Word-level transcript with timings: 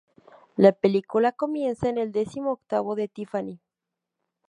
La 0.57 0.71
película 0.71 1.31
comienza 1.31 1.87
en 1.87 1.99
el 1.99 2.11
decimoctavo 2.11 2.95
de 2.95 3.07
Tiffany. 3.07 3.59